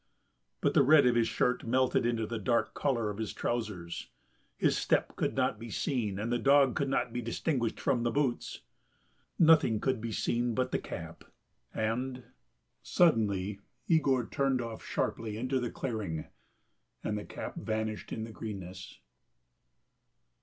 [0.61, 4.09] But the red of his shirt melted into the dark colour of his trousers,
[4.57, 8.09] his step could not be seen, and the dog could not be distinguished from the
[8.09, 8.61] boots.
[9.37, 11.23] Nothing could be seen but the cap,
[11.71, 12.23] and...
[12.81, 16.25] suddenly Yegor turned off sharply into the clearing
[17.03, 18.97] and the cap vanished in the greenness.